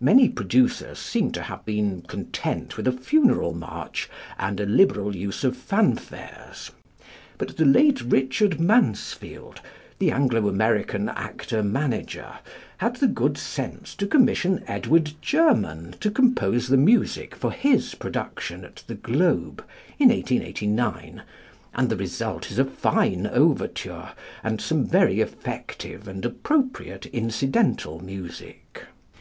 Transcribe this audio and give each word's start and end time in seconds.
Many 0.00 0.28
producers 0.28 0.98
seem 0.98 1.30
to 1.30 1.42
have 1.42 1.64
been 1.64 2.02
content 2.02 2.76
with 2.76 2.88
a 2.88 2.92
funeral 2.92 3.54
march 3.54 4.10
and 4.36 4.58
a 4.58 4.66
liberal 4.66 5.14
use 5.14 5.44
of 5.44 5.56
fanfares; 5.56 6.72
but 7.38 7.56
the 7.56 7.64
late 7.64 8.00
Richard 8.02 8.58
Mansfield, 8.58 9.60
the 10.00 10.10
Anglo 10.10 10.48
American 10.48 11.08
actor 11.10 11.62
manager, 11.62 12.40
had 12.78 12.96
the 12.96 13.06
good 13.06 13.38
sense 13.38 13.94
to 13.94 14.08
commission 14.08 14.64
+Edward 14.66 15.12
German+ 15.22 15.94
to 16.00 16.10
compose 16.10 16.66
the 16.66 16.76
music 16.76 17.36
for 17.36 17.52
his 17.52 17.94
production 17.94 18.64
at 18.64 18.82
the 18.88 18.96
Globe 18.96 19.64
in 20.00 20.08
1889, 20.08 21.22
and 21.74 21.88
the 21.88 21.96
result 21.96 22.50
is 22.50 22.58
a 22.58 22.64
fine 22.64 23.28
overture 23.28 24.10
and 24.42 24.60
some 24.60 24.84
very 24.84 25.20
effective 25.20 26.08
and 26.08 26.24
appropriate 26.24 27.06
incidental 27.06 28.00
music. 28.02 28.82